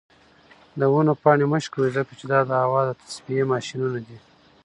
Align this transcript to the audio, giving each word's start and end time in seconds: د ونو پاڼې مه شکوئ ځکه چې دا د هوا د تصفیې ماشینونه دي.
د 0.79 0.81
ونو 0.93 1.13
پاڼې 1.21 1.45
مه 1.51 1.59
شکوئ 1.63 1.89
ځکه 1.97 2.11
چې 2.19 2.25
دا 2.31 2.39
د 2.49 2.51
هوا 2.63 2.81
د 2.87 2.91
تصفیې 3.01 3.43
ماشینونه 3.53 3.97
دي. 4.07 4.17